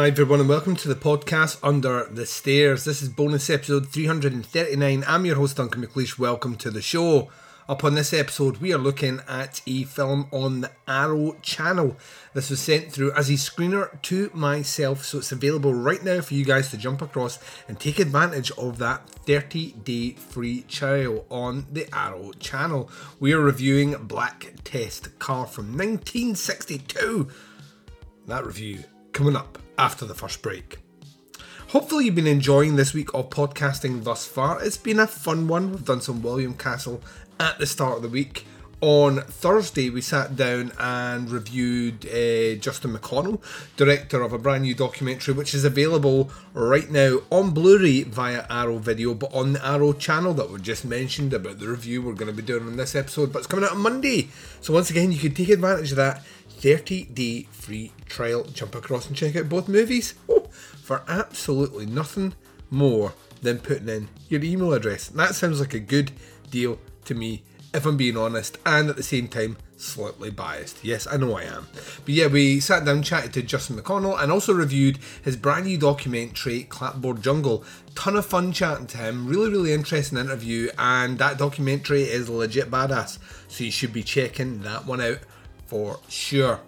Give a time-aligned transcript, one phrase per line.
[0.00, 2.86] Hi everyone and welcome to the podcast Under the Stairs.
[2.86, 5.04] This is bonus episode 339.
[5.06, 6.18] I'm your host Duncan McLeish.
[6.18, 7.28] Welcome to the show.
[7.68, 11.98] Up on this episode, we are looking at a film on the Arrow channel.
[12.32, 16.32] This was sent through as a screener to myself, so it's available right now for
[16.32, 21.66] you guys to jump across and take advantage of that 30 day free trial on
[21.70, 22.90] the Arrow channel.
[23.18, 27.28] We are reviewing Black Test Car from 1962.
[28.28, 30.78] That review coming up after the first break.
[31.68, 34.62] Hopefully, you've been enjoying this week of podcasting thus far.
[34.62, 35.70] It's been a fun one.
[35.70, 37.00] We've done some William Castle
[37.38, 38.44] at the start of the week.
[38.82, 43.40] On Thursday, we sat down and reviewed uh, Justin McConnell,
[43.76, 48.46] director of a brand new documentary, which is available right now on Blu ray via
[48.50, 52.12] Arrow Video, but on the Arrow channel that we just mentioned about the review we're
[52.14, 53.32] going to be doing on this episode.
[53.32, 54.28] But it's coming out on Monday.
[54.60, 58.44] So, once again, you can take advantage of that 30 day free trial.
[58.44, 60.48] Jump across and check out both movies oh,
[60.82, 62.34] for absolutely nothing
[62.68, 65.08] more than putting in your email address.
[65.08, 66.12] that sounds like a good
[66.50, 70.84] deal to me, if I'm being honest, and at the same time, slightly biased.
[70.84, 71.66] Yes, I know I am.
[72.04, 75.78] But yeah, we sat down, chatted to Justin McConnell, and also reviewed his brand new
[75.78, 77.64] documentary, Clapboard Jungle.
[77.94, 79.26] Ton of fun chatting to him.
[79.26, 83.18] Really, really interesting interview, and that documentary is legit badass.
[83.48, 85.20] So you should be checking that one out
[85.66, 86.60] for sure.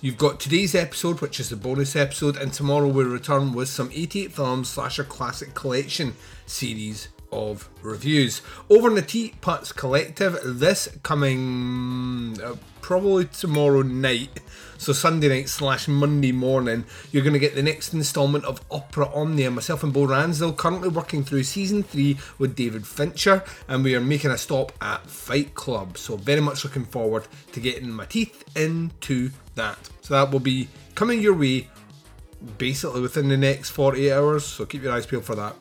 [0.00, 3.90] You've got today's episode, which is the bonus episode, and tomorrow we'll return with some
[3.92, 6.14] 88 films slasher classic collection
[6.46, 8.40] series of reviews.
[8.70, 14.40] Over in the Teapots Collective, this coming uh, probably tomorrow night,
[14.78, 19.12] so Sunday night slash Monday morning, you're going to get the next instalment of Opera
[19.12, 19.50] Omnia.
[19.50, 24.00] Myself and Bo Ransdell currently working through season three with David Fincher, and we are
[24.00, 25.98] making a stop at Fight Club.
[25.98, 29.78] So, very much looking forward to getting my teeth into that.
[30.00, 31.68] So, that will be coming your way
[32.56, 35.56] basically within the next 48 hours, so keep your eyes peeled for that.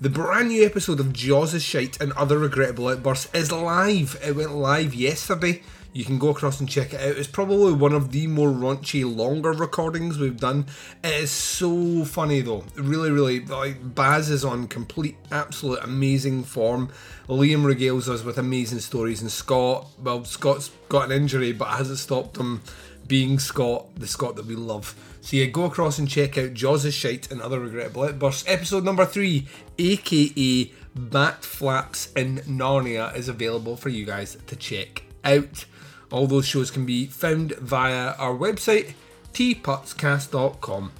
[0.00, 4.18] The brand new episode of Jaws is Shite and Other Regrettable Outbursts is live.
[4.24, 5.62] It went live yesterday.
[5.92, 7.18] You can go across and check it out.
[7.18, 10.66] It's probably one of the more raunchy, longer recordings we've done.
[11.02, 12.64] It is so funny though.
[12.76, 16.90] Really, really, like Baz is on complete, absolute amazing form.
[17.28, 21.98] Liam regales us with amazing stories, and Scott, well, Scott's got an injury, but hasn't
[21.98, 22.62] stopped him
[23.10, 24.94] being Scott, the Scott that we love.
[25.20, 28.44] So yeah, go across and check out Jaws is Shite and Other Regrettable Outbursts.
[28.46, 29.48] Episode number three,
[29.78, 35.64] aka Bat Flaps in Narnia, is available for you guys to check out.
[36.12, 38.94] All those shows can be found via our website,
[39.34, 40.92] teapotscast.com.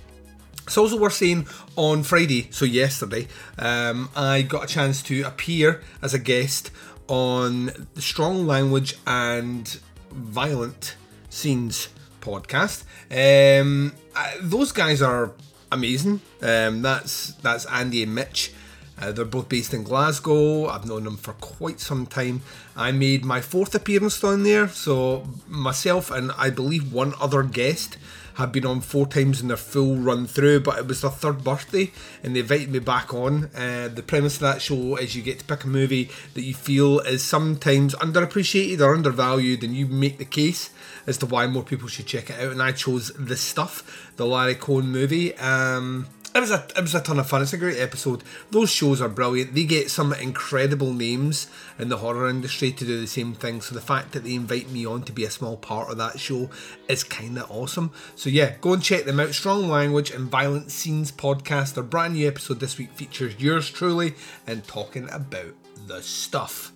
[0.66, 5.80] It's also worth saying on Friday, so yesterday, um, I got a chance to appear
[6.02, 6.72] as a guest
[7.06, 9.78] on the Strong Language and
[10.10, 10.96] Violent
[11.28, 11.88] Scenes
[12.20, 12.84] podcast.
[13.10, 13.92] Um,
[14.40, 15.32] those guys are
[15.72, 16.20] amazing.
[16.42, 18.52] Um, that's that's Andy and Mitch.
[19.00, 20.66] Uh, they're both based in Glasgow.
[20.66, 22.42] I've known them for quite some time.
[22.76, 27.96] I made my fourth appearance down there, so myself and I believe one other guest
[28.40, 31.44] have been on four times in their full run through, but it was their third
[31.44, 31.92] birthday
[32.22, 33.50] and they invited me back on.
[33.54, 36.54] Uh, the premise of that show is you get to pick a movie that you
[36.54, 40.70] feel is sometimes underappreciated or undervalued, and you make the case
[41.06, 42.52] as to why more people should check it out.
[42.52, 45.36] And I chose The Stuff, the Larry Cohen movie.
[45.36, 47.42] Um, it was a it was a ton of fun.
[47.42, 48.22] It's a great episode.
[48.50, 49.54] Those shows are brilliant.
[49.54, 51.48] They get some incredible names
[51.78, 53.60] in the horror industry to do the same thing.
[53.60, 56.20] So the fact that they invite me on to be a small part of that
[56.20, 56.48] show
[56.88, 57.90] is kind of awesome.
[58.14, 59.34] So yeah, go and check them out.
[59.34, 61.74] Strong Language and Violent Scenes podcast.
[61.74, 64.14] Their brand new episode this week features yours truly
[64.46, 65.54] and talking about
[65.86, 66.72] the stuff.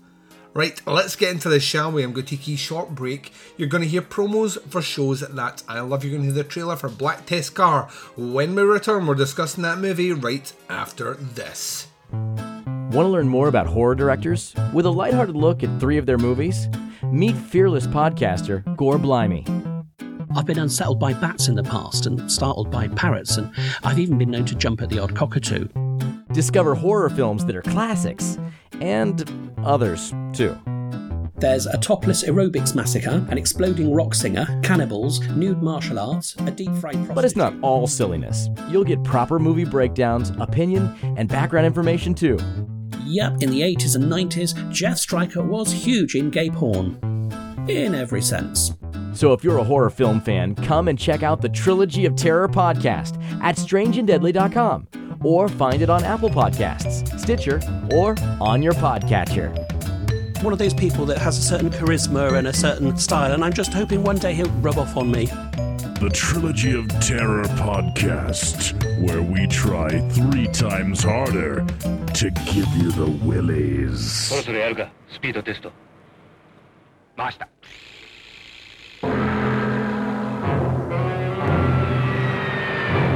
[0.56, 2.04] Right, let's get into this, shall we?
[2.04, 3.32] I'm going to take a short break.
[3.56, 6.04] You're going to hear promos for shows that I love.
[6.04, 7.88] You're going to hear the trailer for Black Test Car.
[8.16, 11.88] When we return, we're discussing that movie right after this.
[12.12, 14.54] Want to learn more about horror directors?
[14.72, 16.68] With a lighthearted look at three of their movies?
[17.02, 19.44] Meet fearless podcaster Gore Blimey.
[20.36, 23.52] I've been unsettled by bats in the past and startled by parrots, and
[23.82, 25.66] I've even been known to jump at the odd cockatoo.
[26.30, 28.38] Discover horror films that are classics
[28.80, 30.56] and others, too.
[31.36, 36.72] There's a topless aerobics massacre, an exploding rock singer, cannibals, nude martial arts, a deep
[36.76, 37.14] fried prostitute.
[37.14, 38.48] But it's not all silliness.
[38.70, 42.38] You'll get proper movie breakdowns, opinion, and background information too.
[43.04, 46.98] Yep, in the 80s and 90s, Jeff Stryker was huge in gay porn.
[47.68, 48.72] In every sense.
[49.12, 52.48] So if you're a horror film fan, come and check out the Trilogy of Terror
[52.48, 54.88] podcast at strangeanddeadly.com
[55.23, 57.61] or find it on Apple Podcasts, Stitcher,
[57.91, 59.53] or on your podcatcher
[60.43, 63.51] one of those people that has a certain charisma and a certain style, and I'm
[63.51, 65.25] just hoping one day he'll rub off on me.
[65.25, 68.71] The Trilogy of Terror podcast,
[69.05, 71.65] where we try three times harder
[72.13, 74.29] to give you the willies.
[74.29, 75.73] そろそろやるか、スピードテスト。
[77.17, 77.49] 回した。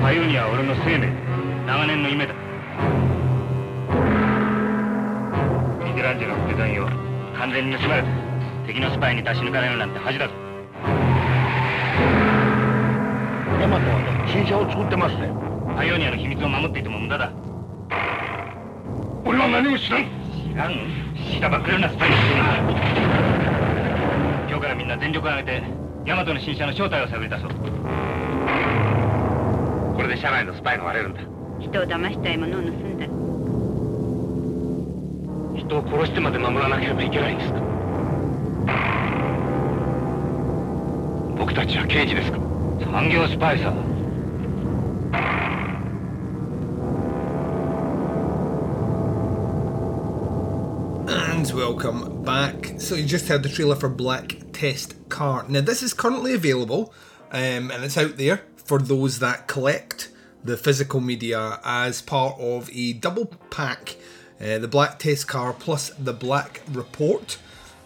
[0.01, 1.26] パイオニアは俺の生命、
[1.68, 2.32] 長年の夢だ。
[5.84, 6.88] ミケランジェロのデザインを
[7.36, 8.08] 完全に盗まれた
[8.66, 10.32] 敵のスパイに出し抜かれるなんて恥だぞ。
[13.60, 15.30] ヤマトはね新車を作ってますね。
[15.76, 17.30] パイオニアの秘密を守っていても無駄だ。
[19.26, 20.04] 俺は何も知らん。
[20.48, 20.72] 知らん
[21.36, 22.22] 知らばくれるなスパイにる
[24.48, 25.66] 今日からみんな全力を挙げて
[26.06, 27.50] ヤマトの新車の正体を探り出そう。
[29.94, 31.27] これで社内のスパイが割れるんだ
[31.59, 33.05] 人を騙したいものを盗んだ
[35.59, 37.59] 人を殺してまで守らなければいけないんですか
[41.37, 42.37] 僕たちは刑事ですか
[42.91, 43.73] 産業スパイさ
[51.05, 52.79] And welcome back.
[52.79, 55.45] So you just heard the trailer for Black Test Car.
[55.49, 56.93] Now this is currently available,
[57.31, 60.09] um, and it's out there for those that collect
[60.44, 63.96] the physical media as part of a double pack
[64.40, 67.38] uh, the Black Test Car plus the Black Report.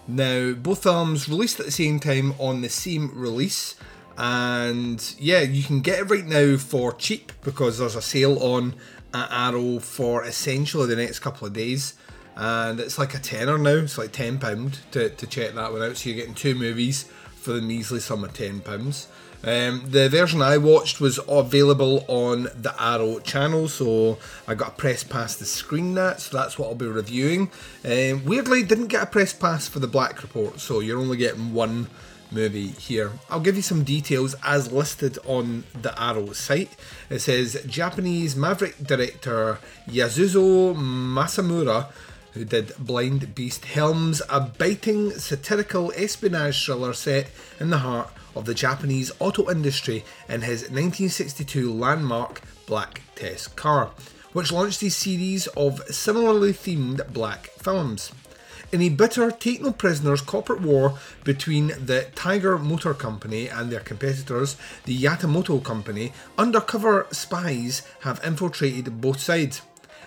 [0.06, 3.76] Now, both films released at the same time on the same release,
[4.18, 8.74] and yeah, you can get it right now for cheap because there's a sale on
[9.14, 11.94] at Arrow for essentially the next couple of days,
[12.36, 13.76] and it's like a tenner now.
[13.76, 15.96] It's like ten pound to, to check that one out.
[15.96, 17.04] So you're getting two movies
[17.36, 19.08] for the measly sum of ten pounds.
[19.44, 24.76] Um, the version I watched was available on the Arrow channel, so I got a
[24.76, 27.50] press pass to screen that, so that's what I'll be reviewing.
[27.84, 31.52] Um, weirdly, didn't get a press pass for the Black Report, so you're only getting
[31.52, 31.88] one
[32.30, 33.12] movie here.
[33.28, 36.70] I'll give you some details as listed on the Arrow site.
[37.10, 41.88] It says Japanese maverick director Yasuzo Masumura
[42.32, 47.28] who did Blind Beast, helms a biting satirical espionage thriller set
[47.60, 53.90] in the heart of the Japanese auto industry in his 1962 landmark Black Test Car,
[54.32, 58.12] which launched a series of similarly themed black films.
[58.72, 63.80] In a bitter take no prisoners corporate war between the Tiger Motor Company and their
[63.80, 64.56] competitors,
[64.86, 69.60] the Yatamoto Company, undercover spies have infiltrated both sides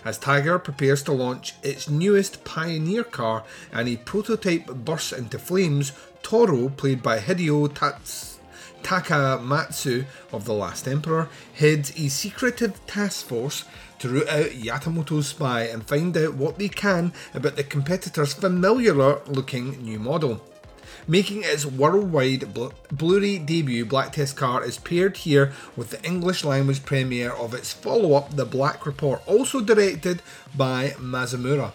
[0.05, 3.43] as Tiger prepares to launch its newest Pioneer car
[3.73, 5.91] and a prototype bursts into flames,
[6.25, 8.39] Toro, played by Hideo Tats-
[8.81, 13.63] Takamatsu of The Last Emperor, heads a secretive task force
[13.99, 18.95] to root out Yamamoto's spy and find out what they can about the competitor's familiar
[19.27, 20.41] looking new model.
[21.07, 26.43] Making its worldwide Blu ray debut, Black Test Car is paired here with the English
[26.43, 30.23] language premiere of its follow up, The Black Report, also directed
[30.57, 31.73] by Masumura.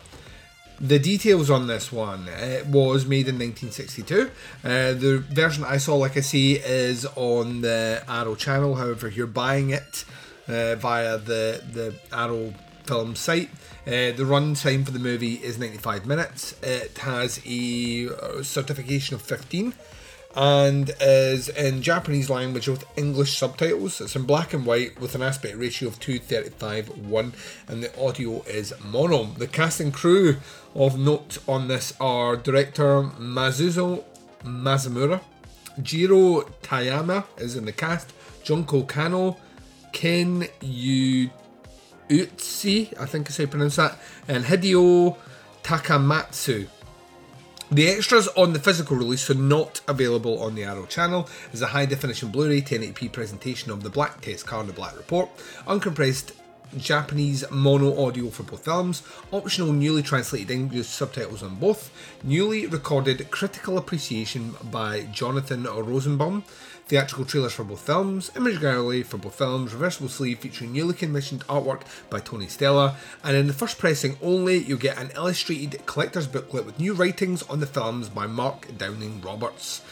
[0.80, 4.30] The details on this one it was made in 1962.
[4.64, 8.76] Uh, the version I saw, like I say, is on the Arrow channel.
[8.76, 10.06] However, you're buying it
[10.48, 12.54] uh, via the the Arrow
[12.86, 13.50] film site.
[13.86, 16.54] Uh, the run time for the movie is 95 minutes.
[16.62, 19.74] It has a uh, certification of 15
[20.36, 24.00] and is in Japanese language with English subtitles.
[24.00, 27.32] It's in black and white with an aspect ratio of 235 1
[27.68, 29.24] and the audio is mono.
[29.24, 30.36] The cast and crew
[30.74, 34.04] of note on this are director Mazuzo
[34.44, 35.20] Masumura,
[35.82, 39.36] Jiro Tamiya is in the cast, Junko Kano,
[39.92, 41.30] Ken Yu
[42.08, 45.16] Utsi, I think is how you pronounce that, and Hideo
[45.62, 46.68] Takamatsu.
[47.72, 51.28] The extras on the physical release are not available on the Arrow channel.
[51.52, 54.72] As a high definition Blu ray 1080p presentation of the Black Test Car and the
[54.72, 55.28] Black Report,
[55.68, 56.32] uncompressed
[56.76, 61.92] Japanese mono audio for both films, optional newly translated English subtitles on both,
[62.24, 66.42] newly recorded critical appreciation by Jonathan Rosenbaum,
[66.90, 71.46] theatrical trailers for both films, image gallery for both films, reversible sleeve featuring newly commissioned
[71.46, 76.26] artwork by Tony Stella, and in the first pressing only, you'll get an illustrated collector's
[76.26, 79.82] booklet with new writings on the films by Mark Downing Roberts.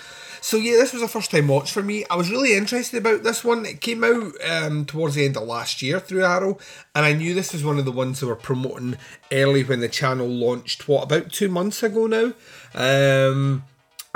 [0.40, 2.04] So yeah, this was a first time watch for me.
[2.10, 3.64] I was really interested about this one.
[3.64, 6.58] It came out um, towards the end of last year through Arrow,
[6.96, 8.96] and I knew this was one of the ones they were promoting
[9.30, 10.88] early when the channel launched.
[10.88, 12.32] What about two months ago now?
[12.74, 13.62] Um,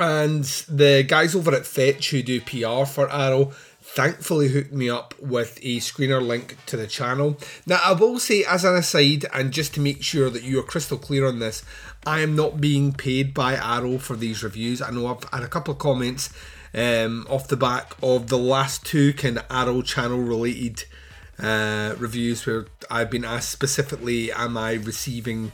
[0.02, 5.14] and the guys over at Fetch who do PR for Arrow thankfully hooked me up
[5.20, 7.36] with a screener link to the channel.
[7.66, 10.64] Now, I will say, as an aside, and just to make sure that you are
[10.64, 11.64] crystal clear on this,
[12.04, 14.82] I am not being paid by Arrow for these reviews.
[14.82, 16.30] I know I've had a couple of comments
[16.74, 20.84] um, off the back of the last two kind of Arrow channel related
[21.38, 25.52] uh, reviews where I've been asked specifically, am I receiving.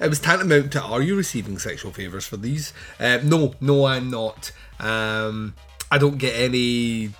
[0.00, 2.72] It was tantamount to, are you receiving sexual favours for these?
[2.98, 4.52] Uh, no, no, I'm not.
[4.78, 5.54] Um,
[5.90, 7.10] I don't get any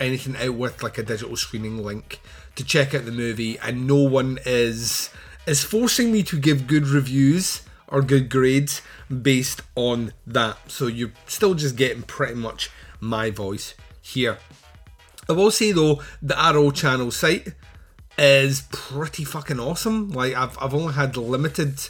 [0.00, 2.20] anything out with like a digital screening link
[2.56, 5.10] to check out the movie, and no one is
[5.46, 10.56] is forcing me to give good reviews or good grades based on that.
[10.70, 14.38] So you're still just getting pretty much my voice here.
[15.28, 17.54] I will say though, the Arrow channel site
[18.18, 20.10] is pretty fucking awesome.
[20.10, 21.80] Like I've I've only had limited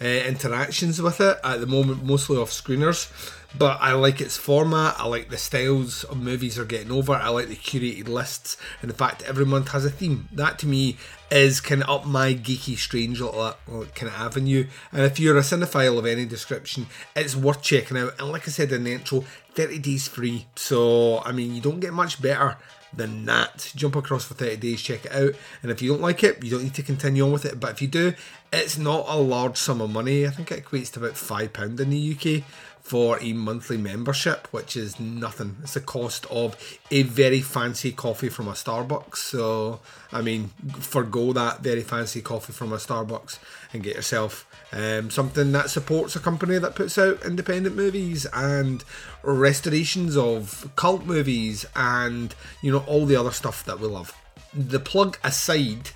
[0.00, 3.10] uh, interactions with it at the moment, mostly off screeners.
[3.56, 4.94] But I like its format.
[4.98, 7.12] I like the styles of movies are getting over.
[7.12, 10.28] I like the curated lists and the fact every month has a theme.
[10.32, 10.96] That to me
[11.30, 13.54] is kind of up my geeky, strange little
[13.94, 14.66] kind of avenue.
[14.90, 18.14] And if you're a cinephile of any description, it's worth checking out.
[18.18, 19.24] And like I said in the intro,
[19.54, 20.46] 30 days free.
[20.56, 22.56] So I mean, you don't get much better
[22.94, 23.72] than that.
[23.74, 25.34] Jump across for 30 days, check it out.
[25.62, 27.58] And if you don't like it, you don't need to continue on with it.
[27.58, 28.14] But if you do,
[28.52, 30.26] it's not a large sum of money.
[30.26, 32.44] I think it equates to about £5 in the UK
[32.82, 35.56] for a monthly membership, which is nothing.
[35.62, 36.56] It's the cost of
[36.90, 39.16] a very fancy coffee from a Starbucks.
[39.16, 40.48] So, I mean,
[40.80, 43.38] forego that very fancy coffee from a Starbucks
[43.72, 48.84] and get yourself um, something that supports a company that puts out independent movies and
[49.22, 54.14] restorations of cult movies and, you know, all the other stuff that we love.
[54.52, 55.90] The plug aside,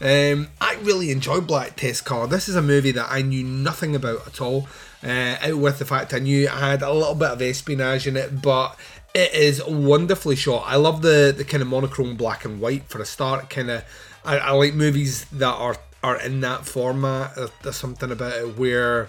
[0.00, 2.26] um, I really enjoy Black Test Car.
[2.26, 4.68] This is a movie that I knew nothing about at all.
[5.02, 8.16] Uh, out with the fact I knew it had a little bit of espionage in
[8.16, 8.76] it, but
[9.14, 10.64] it is wonderfully shot.
[10.66, 13.50] I love the the kind of monochrome black and white for a start.
[13.50, 13.84] Kind of,
[14.24, 17.36] I, I like movies that are are in that format.
[17.62, 19.08] There's something about it where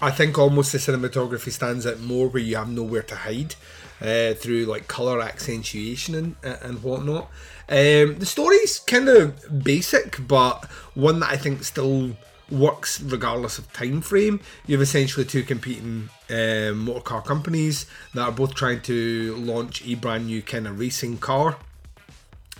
[0.00, 3.54] I think almost the cinematography stands out more, where you have nowhere to hide.
[4.00, 7.24] Uh, through like color accentuation and and whatnot.
[7.68, 12.12] Um, the story's kind of basic, but one that I think still
[12.48, 14.40] works regardless of time frame.
[14.66, 19.84] You have essentially two competing um, motor car companies that are both trying to launch
[19.84, 21.56] a brand new kind of racing car.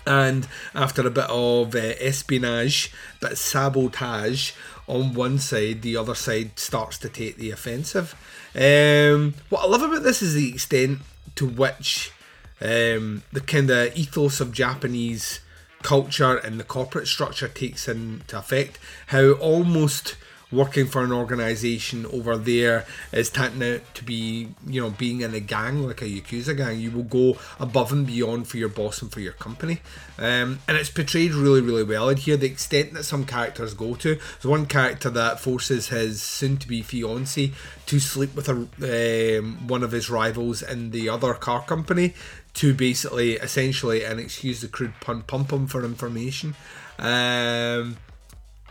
[0.07, 4.53] And after a bit of uh, espionage, but sabotage
[4.89, 8.15] on one side, the other side starts to take the offensive.
[8.55, 11.01] Um, what I love about this is the extent
[11.37, 12.13] to which
[12.61, 15.41] um, the kind of ethos of Japanese
[15.83, 18.79] culture and the corporate structure takes into effect.
[19.09, 20.17] How almost
[20.51, 25.41] working for an organization over there is tantamount to be, you know, being in a
[25.41, 26.81] gang like a Yakuza gang.
[26.81, 29.81] You will go above and beyond for your boss and for your company.
[30.19, 32.37] Um, and it's portrayed really, really well in here.
[32.37, 34.15] The extent that some characters go to.
[34.15, 37.53] There's one character that forces his soon to be fiance
[37.87, 42.15] to sleep with a, um, one of his rivals in the other car company
[42.55, 46.55] to basically, essentially, and excuse the crude pun, pump him for information.
[46.99, 47.99] Um,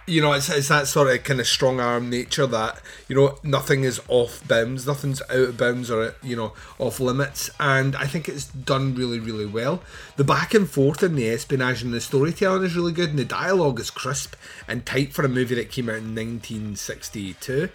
[0.08, 3.38] you know, it's, it's that sort of kind of strong arm nature that, you know,
[3.44, 7.50] nothing is off bounds, nothing's out of bounds or, you know, off limits.
[7.60, 9.84] And I think it's done really, really well.
[10.16, 13.26] The back and forth in the espionage and the storytelling is really good, and the
[13.26, 14.36] dialogue is crisp
[14.66, 17.70] and tight for a movie that came out in 1962.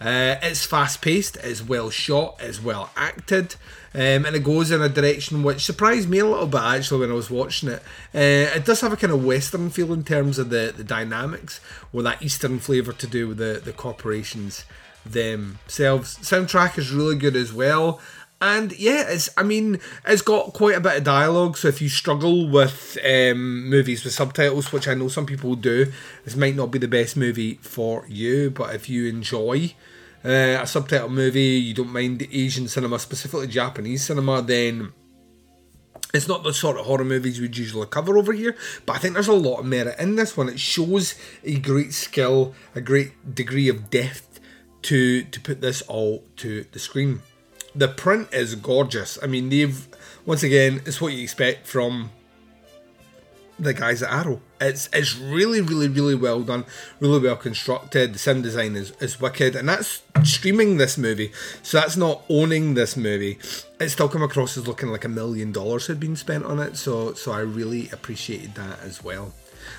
[0.00, 3.54] Uh, it's fast paced, it's well shot, it's well acted,
[3.94, 7.10] um, and it goes in a direction which surprised me a little bit actually when
[7.10, 7.82] I was watching it.
[8.14, 11.60] Uh, it does have a kind of western feel in terms of the, the dynamics,
[11.92, 14.64] with that eastern flavour to do with the, the corporations
[15.04, 16.16] themselves.
[16.18, 18.00] Soundtrack is really good as well.
[18.42, 21.90] And yeah, it's I mean, it's got quite a bit of dialogue, so if you
[21.90, 25.92] struggle with um, movies with subtitles, which I know some people do,
[26.24, 29.74] this might not be the best movie for you, but if you enjoy
[30.24, 34.92] uh, a subtitle movie, you don't mind Asian cinema, specifically Japanese cinema, then
[36.12, 39.14] It's not the sort of horror movies we'd usually cover over here, but I think
[39.14, 40.48] there's a lot of merit in this one.
[40.48, 44.40] It shows a great skill, a great degree of depth
[44.82, 47.20] to to put this all to the screen.
[47.74, 49.18] The print is gorgeous.
[49.22, 49.86] I mean, they've
[50.26, 52.10] once again, it's what you expect from
[53.62, 54.40] the guys at Arrow.
[54.60, 56.64] It's it's really, really, really well done,
[56.98, 58.14] really well constructed.
[58.14, 61.32] The sound design is, is wicked, and that's streaming this movie.
[61.62, 63.38] So that's not owning this movie.
[63.78, 66.76] It still come across as looking like a million dollars had been spent on it.
[66.76, 69.32] So so I really appreciated that as well.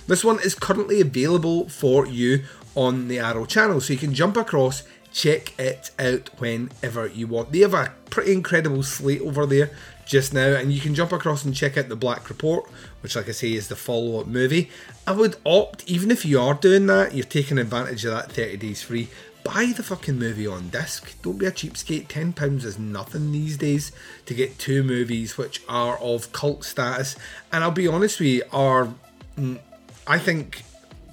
[0.07, 2.43] This one is currently available for you
[2.75, 7.51] on the Arrow channel, so you can jump across, check it out whenever you want.
[7.51, 9.71] They have a pretty incredible slate over there
[10.11, 13.29] just now, and you can jump across and check out the Black Report, which, like
[13.29, 14.69] I say, is the follow up movie.
[15.07, 18.57] I would opt, even if you are doing that, you're taking advantage of that 30
[18.57, 19.07] days free.
[19.45, 21.15] Buy the fucking movie on disc.
[21.21, 22.07] Don't be a cheapskate.
[22.07, 23.93] £10 is nothing these days
[24.25, 27.15] to get two movies which are of cult status.
[27.53, 28.89] And I'll be honest with you, are,
[29.37, 29.59] mm,
[30.05, 30.63] I think,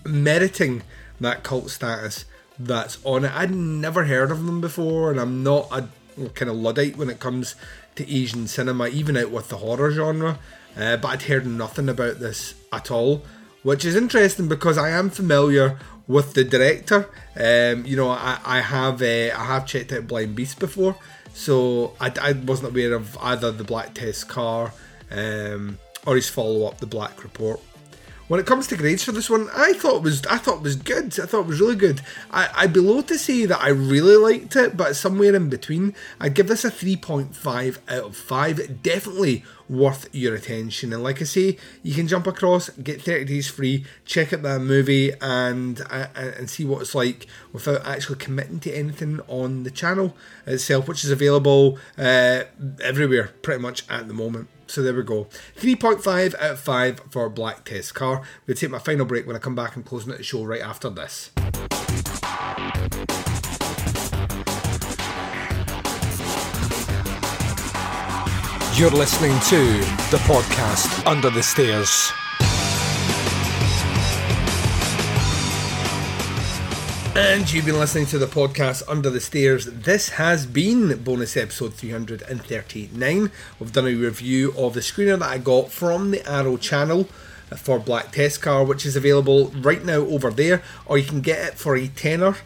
[0.04, 0.82] meriting
[1.20, 2.24] that cult status
[2.58, 3.32] that's on it.
[3.32, 5.88] I'd never heard of them before, and I'm not a
[6.34, 7.54] kind of Luddite when it comes
[7.98, 10.38] to Asian cinema, even out with the horror genre.
[10.76, 13.22] Uh, but I'd heard nothing about this at all,
[13.62, 17.08] which is interesting because I am familiar with the director.
[17.36, 20.96] Um, you know, I, I have uh, I have checked out Blind Beast before,
[21.34, 24.72] so I, I wasn't aware of either the Black Test Car
[25.10, 27.60] um, or his follow up, the Black Report.
[28.28, 30.76] When it comes to grades for this one, I thought it was I thought was
[30.76, 31.18] good.
[31.18, 32.02] I thought it was really good.
[32.30, 35.94] I, I'd be low to say that I really liked it, but somewhere in between.
[36.20, 38.82] I'd give this a 3.5 out of 5.
[38.82, 40.92] Definitely worth your attention.
[40.92, 44.60] And like I say, you can jump across, get 30 days free, check out that
[44.60, 49.70] movie and uh, and see what it's like without actually committing to anything on the
[49.70, 50.14] channel
[50.46, 52.42] itself, which is available uh,
[52.82, 54.48] everywhere pretty much at the moment.
[54.68, 55.24] So there we go.
[55.56, 58.22] 3.5 out of 5 for Black Test Car.
[58.46, 60.90] We'll take my final break when I come back and closing the show right after
[60.90, 61.30] this.
[68.78, 69.56] You're listening to
[70.10, 72.12] the podcast Under the Stairs.
[77.20, 79.64] And you've been listening to the podcast Under the Stairs.
[79.66, 83.32] This has been bonus episode 339.
[83.58, 87.08] We've done a review of the screener that I got from the Arrow channel
[87.56, 91.44] for Black Test Car, which is available right now over there, or you can get
[91.44, 92.36] it for a tenner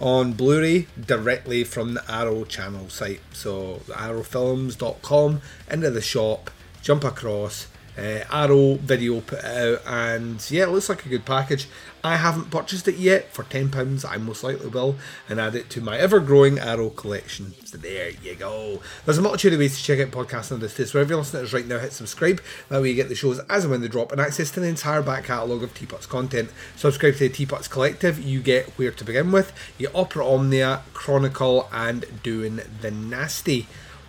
[0.00, 3.20] on Blu-ray directly from the Arrow channel site.
[3.32, 6.50] So arrowfilms.com into the shop,
[6.82, 11.68] jump across, uh, Arrow video put out, and yeah, it looks like a good package.
[12.04, 14.94] I haven't purchased it yet for £10, I most likely will,
[15.28, 17.54] and add it to my ever growing Arrow collection.
[17.64, 18.80] So there you go.
[19.04, 21.42] There's a multitude of ways to check out podcasts on this So Wherever you're listening
[21.42, 22.40] to us right now, hit subscribe.
[22.68, 24.68] That way you get the shows as and when they drop and access to the
[24.68, 26.50] entire back catalogue of Teapots content.
[26.76, 31.68] Subscribe to the Teapots Collective, you get Where to Begin With, you Opera Omnia, Chronicle,
[31.72, 33.66] and Doing the Nasty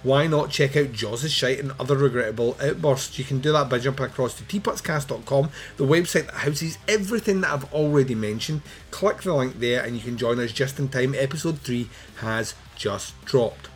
[0.07, 3.19] why not check out Jaws' Shite and other regrettable outbursts?
[3.19, 7.51] You can do that by jumping across to teapotscast.com, the website that houses everything that
[7.51, 8.61] I've already mentioned.
[8.89, 11.13] Click the link there and you can join us just in time.
[11.13, 11.89] Episode 3
[12.19, 13.67] has just dropped.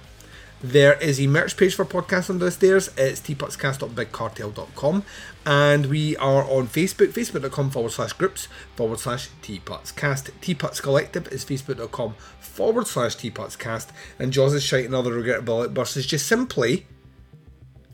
[0.64, 2.92] There is a merch page for Podcast Under the Stairs.
[2.96, 5.04] It's teapotscast.bigcartel.com.
[5.44, 10.30] And we are on Facebook, facebook.com forward slash groups forward slash teapotscast.
[10.40, 13.88] Teapots Collective is facebook.com forward slash teapotscast.
[14.20, 16.86] And Jaws is shite and other regrettable outbursts is just simply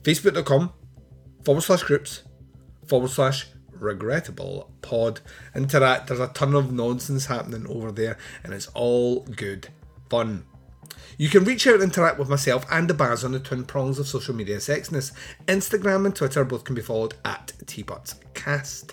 [0.02, 0.74] facebook.com
[1.44, 2.22] forward slash groups
[2.86, 5.22] forward slash regrettable pod.
[5.54, 9.68] That, there's a ton of nonsense happening over there, and it's all good
[10.10, 10.44] fun.
[11.20, 13.98] You can reach out and interact with myself and the Baz on the twin prongs
[13.98, 15.10] of social media sexiness.
[15.46, 18.90] Instagram and Twitter both can be followed at TeapotsCast.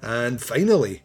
[0.00, 1.02] And finally,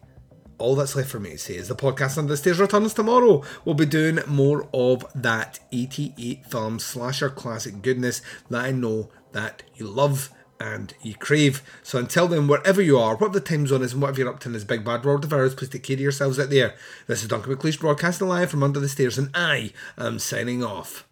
[0.58, 3.42] all that's left for me to say is the podcast Under the Stairs returns tomorrow.
[3.64, 9.64] We'll be doing more of that 88 film slasher classic goodness that I know that
[9.74, 11.62] you love and you crave.
[11.82, 14.40] So until then, wherever you are, whatever the time zone is, and whatever you're up
[14.40, 16.74] to in this big bad world of ours, please take care of yourselves out there.
[17.06, 21.07] This is Duncan McLeish broadcasting live from under the stairs, and I am signing off.